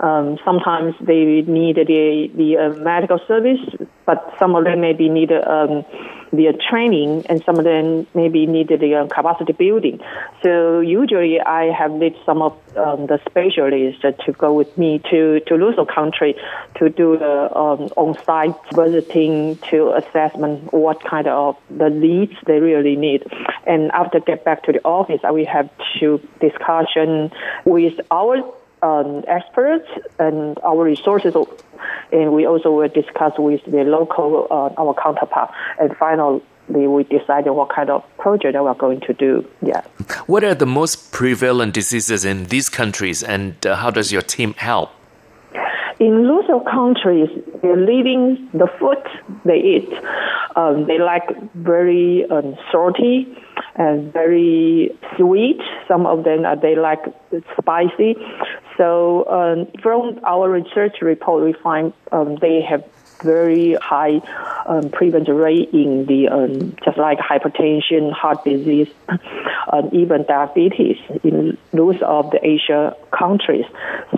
[0.00, 3.60] Um, sometimes they need the the uh, medical service,
[4.04, 5.84] but some of them maybe need um,
[6.32, 10.00] the training, and some of them maybe needed uh, capacity building.
[10.42, 15.40] So usually, I have led some of um, the specialists to go with me to
[15.40, 16.34] to lots of country
[16.76, 22.96] to do the um, on-site visiting to assessment what kind of the needs they really
[22.96, 23.24] need,
[23.66, 27.30] and after get back to the office, we have to discussion
[27.64, 28.42] with our
[28.82, 31.34] um, experts and our resources,
[32.12, 35.50] and we also will discuss with the local uh, our counterpart,
[35.80, 39.46] and finally we decided what kind of project that we're going to do.
[39.62, 39.82] Yeah.
[40.26, 44.54] What are the most prevalent diseases in these countries, and uh, how does your team
[44.54, 44.90] help?
[45.98, 47.30] In lots of countries,
[47.62, 48.98] they're leading the food
[49.46, 49.90] they eat.
[50.54, 53.26] Um, they like very um, salty
[53.76, 55.60] and very sweet.
[55.88, 57.00] Some of them uh, they like
[57.58, 58.16] spicy.
[58.76, 62.84] So um, from our research report, we find um, they have
[63.22, 64.20] very high
[64.66, 68.88] um, prevalence rate in the um, just like hypertension, heart disease,
[69.72, 73.64] and even diabetes in those of the Asia countries.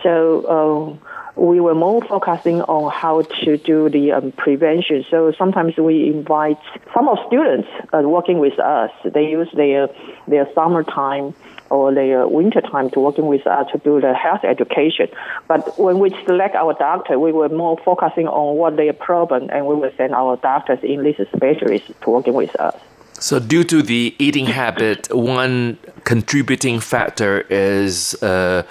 [0.03, 0.49] So.
[0.49, 1.01] Um,
[1.39, 5.05] we were more focusing on how to do the um, prevention.
[5.09, 6.59] So sometimes we invite
[6.93, 8.91] some of students uh, working with us.
[9.05, 9.89] They use their
[10.27, 11.35] their summertime
[11.71, 15.09] or their winter time to working with us to do the health education.
[15.47, 19.67] But when we select our doctor, we were more focusing on what their problem, and
[19.67, 22.77] we will send our doctors, English specialists, to working with us.
[23.21, 28.63] So, due to the eating habit, one contributing factor is uh,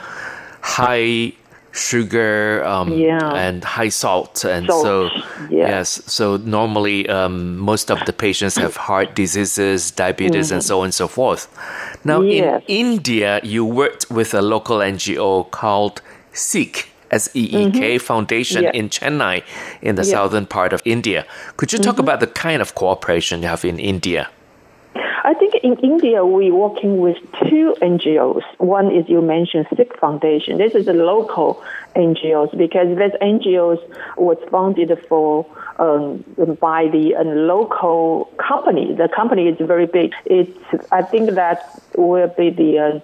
[0.61, 1.33] high
[1.77, 3.33] sugar um, yeah.
[3.33, 4.83] and high salt and salt.
[4.83, 5.09] so
[5.49, 5.67] yeah.
[5.67, 10.55] yes so normally um, most of the patients have heart diseases diabetes mm-hmm.
[10.55, 11.47] and so on and so forth
[12.03, 12.63] now yes.
[12.67, 16.01] in india you worked with a local ngo called
[16.33, 18.05] SEEK S-E-E-K mm-hmm.
[18.05, 18.71] Foundation yeah.
[18.73, 19.41] in Chennai
[19.81, 21.25] in the southern part of India.
[21.55, 22.01] Could you talk mm-hmm.
[22.01, 24.29] about the kind of cooperation you have in India?
[25.67, 27.17] In India, we're working with
[27.49, 28.43] two NGOs.
[28.57, 30.57] One is you mentioned SEEK Foundation.
[30.57, 31.61] This is a local
[31.93, 33.81] NGOs because this NGOs
[34.15, 35.45] was founded for
[35.77, 36.23] um,
[36.61, 38.93] by the uh, local company.
[38.93, 40.13] The company is very big.
[40.23, 40.57] It's
[40.89, 41.59] I think that
[41.97, 42.99] will be the uh,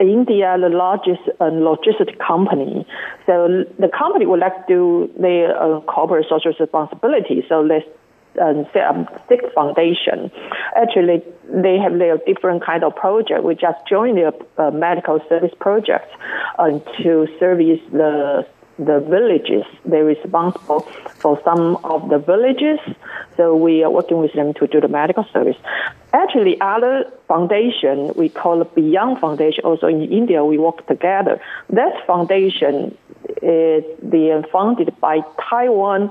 [0.00, 2.86] India, the largest uh, logistics company.
[3.26, 7.44] So the company would like to do their uh, corporate social responsibility.
[7.50, 7.84] So let's
[8.40, 10.30] um, set up SEEK Foundation.
[10.76, 13.42] Actually, they have their different kind of project.
[13.44, 16.10] We just joined their uh, medical service project
[16.58, 18.46] uh, to service the
[18.78, 19.64] the villages.
[19.84, 20.80] They're responsible
[21.16, 22.78] for some of the villages,
[23.36, 25.56] so we are working with them to do the medical service.
[26.12, 29.64] Actually, other foundation we call Beyond Foundation.
[29.64, 31.40] Also in India, we work together.
[31.70, 32.96] That foundation
[33.42, 36.10] is the funded by Taiwan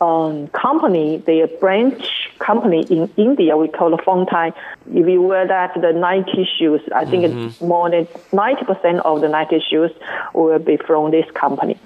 [0.00, 3.56] um, company, their branch company in India.
[3.56, 4.52] We call it Feng Tay.
[4.88, 7.48] If you wear that the Nike shoes, I think mm-hmm.
[7.48, 9.92] it's more than ninety percent of the Nike shoes
[10.32, 11.78] will be from this company.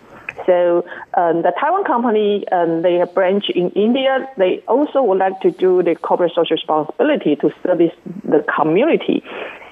[0.47, 4.31] So um, the Taiwan company, um, they have branch in India.
[4.37, 7.93] They also would like to do the corporate social responsibility to service
[8.25, 9.23] the community.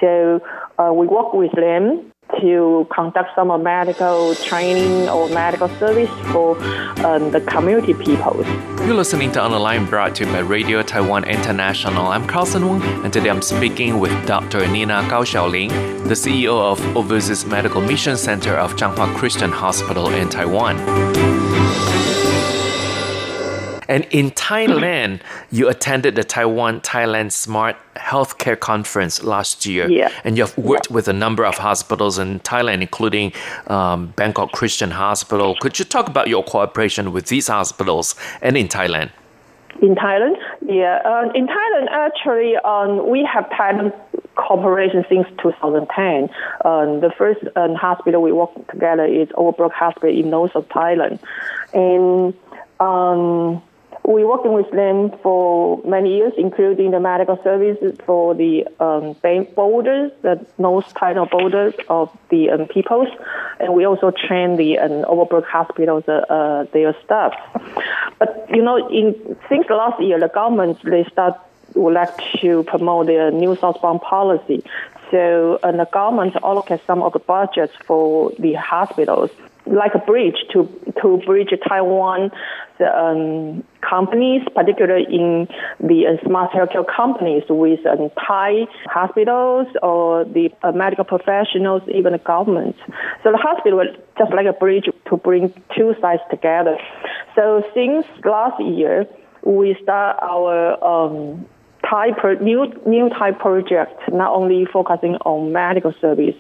[0.01, 0.43] So
[0.79, 6.57] uh, we work with them to conduct some medical training or medical service for
[7.05, 8.45] um, the community people.
[8.87, 12.07] You're listening to On the Line brought to you by Radio Taiwan International.
[12.07, 14.67] I'm Carlson Wong, and today I'm speaking with Dr.
[14.67, 15.71] Nina Gao Xiaoling,
[16.05, 20.77] the CEO of Overseas Medical Mission Center of Changhua Christian Hospital in Taiwan.
[23.89, 25.21] And in Thailand,
[25.51, 29.89] you attended the Taiwan Thailand Smart Healthcare Conference last year.
[29.91, 30.11] Yeah.
[30.25, 30.95] And you've worked yeah.
[30.95, 33.33] with a number of hospitals in Thailand, including
[33.69, 35.57] um, Bangkok Christian Hospital.
[35.61, 39.11] Could you talk about your cooperation with these hospitals and in Thailand?
[39.83, 41.03] In Thailand, yeah.
[41.05, 43.93] Uh, in Thailand, actually, um, we have Thailand
[44.35, 46.31] cooperation since 2010.
[46.65, 51.19] Um, the first um, hospital we worked together is Overbrook Hospital in north of Thailand.
[51.75, 52.35] And
[52.81, 53.63] um,
[54.07, 60.85] we're working with them for many years, including the medical services for the um, the
[60.95, 63.09] kind of borders of the um, peoples,
[63.59, 67.33] and we also train the um, Overbrook hospitals, uh, uh, their staff.
[68.19, 71.35] But you know, in since last year, the government they start
[71.75, 74.63] would like to promote their new southbound policy.
[75.11, 79.31] So, and the government allocate some of the budgets for the hospitals
[79.67, 80.69] like a bridge to
[81.03, 82.31] to bridge Taiwan
[82.79, 85.49] the, um, companies, particularly in
[85.81, 92.13] the uh, smart healthcare companies with um, Thai hospitals or the uh, medical professionals, even
[92.13, 92.77] the government.
[93.23, 96.77] So the hospital was just like a bridge to bring two sides together.
[97.35, 99.07] So since last year,
[99.45, 101.47] we start our um,
[101.87, 106.35] Pro- new new Thai project, not only focusing on medical service.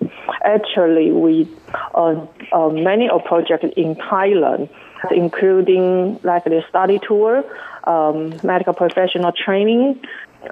[0.44, 1.48] Actually, we
[1.94, 4.68] uh, uh, many of projects in Thailand,
[5.10, 7.44] including like the study tour,
[7.84, 10.00] um, medical professional training,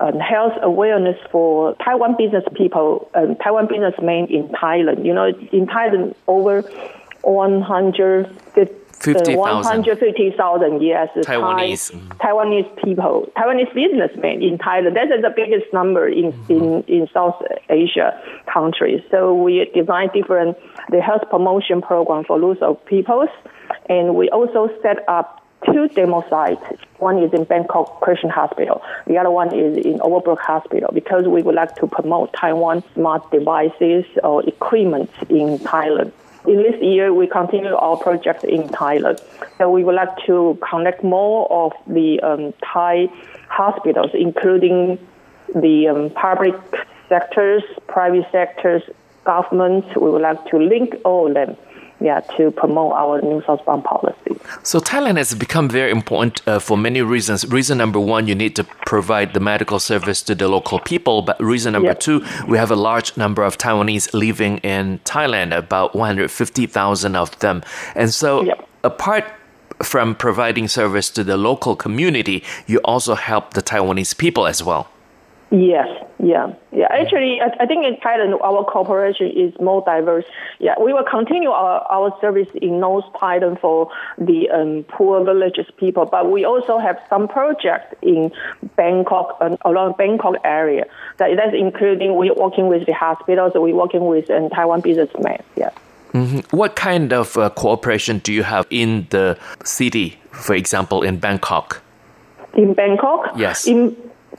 [0.01, 5.05] and health awareness for Taiwan business people, um, Taiwan businessmen in Thailand.
[5.05, 6.63] You know, in Thailand, over
[7.23, 9.37] 150 50,000.
[9.37, 11.09] 150,000, yes.
[11.17, 11.91] Taiwanese.
[12.19, 14.95] Thai, Taiwanese people, Taiwanese businessmen in Thailand.
[14.95, 16.53] That's the biggest number in, mm-hmm.
[16.53, 18.21] in, in South Asia
[18.53, 19.03] countries.
[19.11, 20.57] So we design different,
[20.91, 23.31] the health promotion program for those of peoples.
[23.89, 26.63] And we also set up two demo sites.
[26.99, 28.83] One is in Bangkok Christian Hospital.
[29.07, 33.31] The other one is in Overbrook Hospital because we would like to promote Taiwan smart
[33.31, 36.13] devices or equipment in Thailand
[36.47, 39.21] in this year, we continue our project in Thailand.
[39.59, 43.09] So we would like to connect more of the um, Thai
[43.49, 44.99] hospitals, including
[45.55, 46.55] the um, public
[47.09, 48.83] sectors, private sectors,
[49.25, 49.89] governments.
[49.97, 51.57] We would like to link all of them
[52.01, 54.39] yeah, to promote our new southbound policy.
[54.63, 57.47] So Thailand has become very important uh, for many reasons.
[57.47, 61.23] Reason number one, you need to provide the medical service to the local people.
[61.23, 62.01] But reason number yep.
[62.01, 67.63] two, we have a large number of Taiwanese living in Thailand, about 150,000 of them.
[67.95, 68.69] And so yep.
[68.83, 69.25] apart
[69.83, 74.89] from providing service to the local community, you also help the Taiwanese people as well.
[75.55, 75.87] Yes,
[76.19, 76.89] yeah, yeah.
[76.91, 80.25] Actually, I, I, think in Thailand, our cooperation is more diverse.
[80.59, 83.89] Yeah, we will continue our, our service in North Thailand for
[84.19, 88.33] the um, poor villages people, but we also have some projects in
[88.75, 90.87] Bangkok and around Bangkok area.
[91.19, 95.41] That, that's including we're working with the hospitals, we're working with um, Taiwan businessmen.
[95.55, 95.71] Yeah.
[96.15, 96.57] Mm-hmm.
[96.57, 101.81] What kind of uh, cooperation do you have in the city, for example, in Bangkok?
[102.55, 103.35] In Bangkok?
[103.37, 103.69] Yes.
[103.69, 103.97] In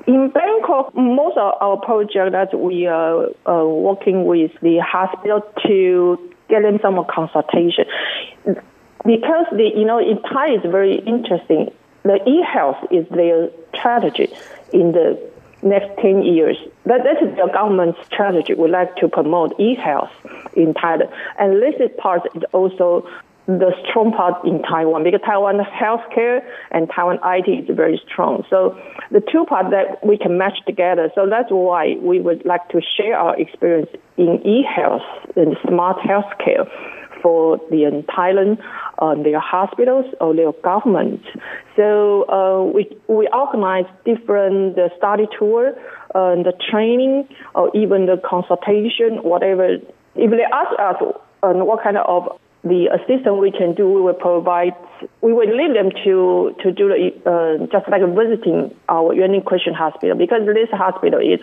[0.08, 6.32] In Bangkok, most of our project that we are uh, working with the hospital to
[6.48, 7.86] get them some consultation.
[9.04, 11.72] Because the you know in Thai is very interesting.
[12.04, 14.32] The e-health is their strategy
[14.72, 15.20] in the
[15.64, 16.58] next 10 years.
[16.86, 18.54] That, that is the government's strategy.
[18.54, 20.12] We like to promote e-health
[20.56, 21.12] in Thailand.
[21.40, 23.10] And this is part is also
[23.48, 26.42] the strong part in Taiwan because Taiwan healthcare
[26.72, 28.44] and Taiwan IT is very strong.
[28.50, 28.78] So
[29.12, 31.12] the two parts that we can match together.
[31.14, 36.68] So that's why we would like to share our experience in e-health and smart healthcare
[37.22, 38.60] for the uh, Thailand,
[39.00, 41.22] uh, their hospitals or their government.
[41.76, 45.74] So uh, we we organize different uh, study tour,
[46.14, 49.78] uh, the training, or even the consultation, whatever.
[50.16, 54.16] If they ask us uh, what kind of the assistance we can do, we will
[54.16, 54.74] provide,
[55.22, 59.76] we will lead them to, to do the, uh, just like visiting our Yuan Christian
[59.76, 61.40] Hospital because this hospital is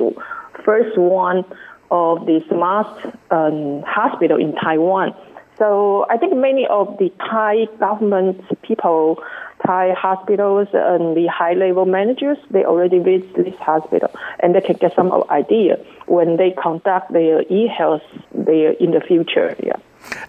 [0.65, 1.45] first one
[1.93, 2.89] of the smart
[3.31, 5.15] um, hospital in Taiwan.
[5.59, 9.23] So I think many of the Thai government people,
[9.65, 14.11] Thai hospitals and the high level managers, they already visit this hospital
[14.41, 18.03] and they can get some idea when they conduct their e-health
[18.35, 19.55] there in the future.
[19.63, 19.77] Yeah.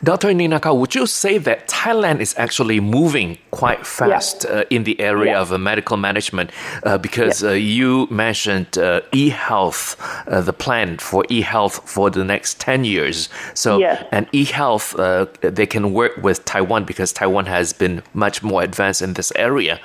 [0.04, 0.34] Dr.
[0.34, 4.58] Nina Kao, would you say that Thailand is actually moving quite fast yeah.
[4.58, 5.42] uh, in the area yeah.
[5.42, 6.52] of uh, medical management?
[6.84, 7.50] Uh, because yeah.
[7.50, 9.96] Uh, you mentioned uh, e-health,
[10.28, 13.30] uh, the plan for e-health for the next 10 years.
[13.54, 14.96] So, and e-health,
[15.42, 19.80] they can work with Taiwan because Taiwan has been much more advanced in this area.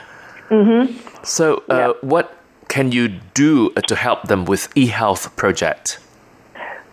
[0.51, 0.97] Mm-hmm.
[1.25, 1.63] So,
[2.01, 2.35] what
[2.69, 5.99] can you do to help them with e-health project?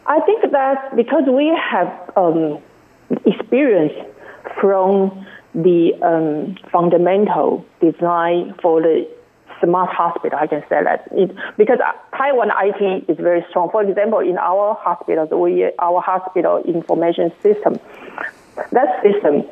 [0.08, 2.62] I think that because we have um,
[3.26, 3.93] experience
[4.60, 9.08] from the um, fundamental design for the
[9.64, 10.38] smart hospital.
[10.38, 11.80] I can say that it, because
[12.16, 13.70] Taiwan IT is very strong.
[13.72, 17.80] For example, in our hospitals, we our hospital information system,
[18.72, 19.43] that system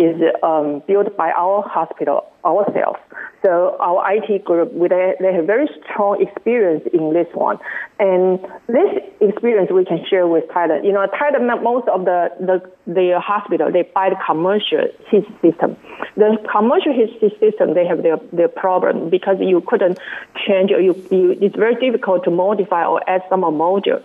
[0.00, 2.98] is um, built by our hospital ourselves.
[3.42, 7.58] So our IT group, they, they have very strong experience in this one.
[7.98, 8.38] And
[8.68, 10.84] this experience we can share with Thailand.
[10.84, 15.76] You know, Thailand, most of the, the, the hospital, they buy the commercial heat system.
[16.16, 19.98] The commercial heat system, they have their, their problem because you couldn't
[20.46, 24.02] change or you, you, it's very difficult to modify or add some module.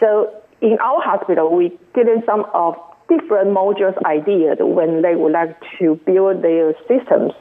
[0.00, 2.76] So in our hospital, we in some of
[3.18, 7.32] different modules ideas when they would like to build their systems.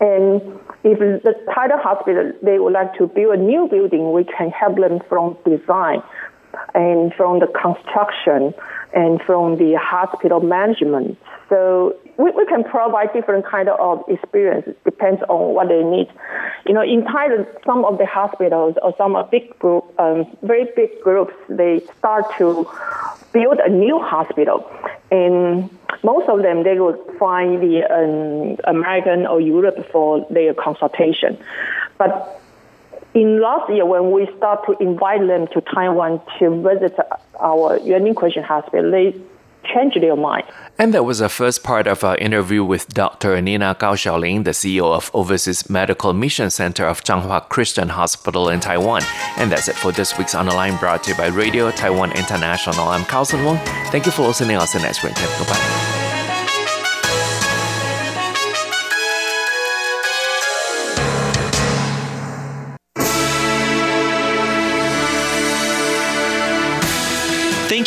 [0.00, 0.40] And
[0.84, 4.76] if the title hospital, they would like to build a new building, we can help
[4.76, 6.02] them from design
[6.74, 8.54] and from the construction
[8.92, 11.16] and from the hospital management.
[11.48, 14.68] So we, we can provide different kind of experience.
[14.84, 16.08] Depends on what they need.
[16.66, 21.00] You know, in Thailand, some of the hospitals or some big group, um, very big
[21.02, 22.68] groups, they start to
[23.32, 24.68] build a new hospital,
[25.10, 25.70] and
[26.02, 31.38] most of them they will find the um, American or Europe for their consultation,
[31.98, 32.40] but
[33.14, 36.96] in last year when we start to invite them to Taiwan to visit
[37.40, 39.14] our Yuan Christian Hospital, they
[39.64, 40.44] changed their mind.
[40.78, 43.40] And that was the first part of our interview with Dr.
[43.40, 48.60] Nina Gao Xiaoling, the CEO of Overseas Medical Mission Center of Changhua Christian Hospital in
[48.60, 49.02] Taiwan.
[49.36, 52.12] And that's it for this week's On the Line brought to you by Radio Taiwan
[52.12, 52.88] International.
[52.88, 53.58] I'm Carlson Wong.
[53.90, 54.56] Thank you for listening.
[54.56, 55.14] I'll see you next week.
[55.14, 55.99] Goodbye.